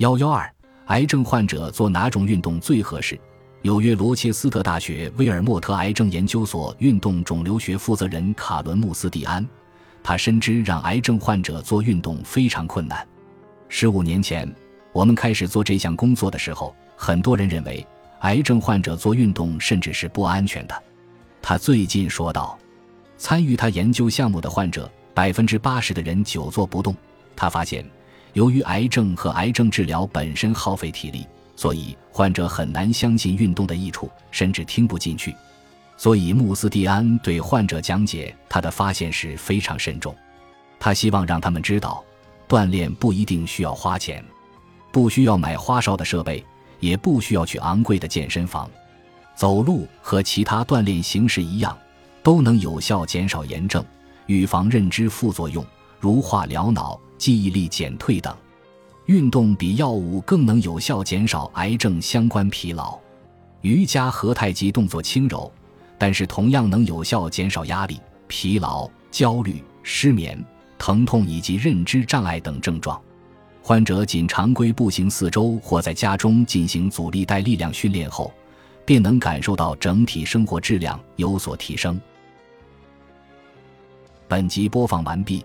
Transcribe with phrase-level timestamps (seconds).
[0.00, 0.50] 幺幺二，
[0.86, 3.20] 癌症患者做哪种运动最合适？
[3.60, 9.46] 纽约罗切斯特大学威尔莫特癌症研究所运动肿瘤学负责人卡伦穆斯蒂安，
[10.02, 13.06] 他深知让癌症患者做运动非常困难。
[13.68, 14.50] 十五年前，
[14.92, 17.86] 我们开始做这项工作的时候，很多人认为
[18.20, 20.82] 癌症患者做运动甚至是不安全的。
[21.42, 22.58] 他最近说道
[23.18, 26.96] ：“参与他研究项目的患者，百分之八十的人久坐不动。
[27.36, 27.84] 他发现。”
[28.32, 31.26] 由于癌症和癌症治疗本身耗费体力，
[31.56, 35.34] 所以患者很难相信运动的益处，甚至听不进去。
[35.96, 40.14] 所以穆斯蒂安对患者讲解他的发现时非常慎重。
[40.78, 42.02] 他希望让他们知道，
[42.48, 44.24] 锻炼不一定需要花钱，
[44.90, 46.42] 不需要买花哨的设备，
[46.78, 48.70] 也不需要去昂贵的健身房。
[49.34, 51.76] 走路和其他锻炼形式一样，
[52.22, 53.84] 都能有效减少炎症，
[54.24, 55.64] 预防认知副作用，
[56.00, 56.98] 如化疗脑。
[57.18, 58.34] 记忆力减退等，
[59.04, 62.98] 运动比药物更能有效减少癌症相关疲劳。
[63.60, 65.52] 瑜伽和太极动作轻柔，
[65.98, 70.42] 但是同样能有效减少压力、疲劳、焦虑、失眠、
[70.78, 72.98] 疼痛以及认知障碍等症状。
[73.60, 78.32] 患者仅常规步行四周或在家中进行阻力带力量训练后，
[78.86, 82.00] 便能感受到整体生活质量有所提升。
[84.26, 85.44] 本集播放完毕，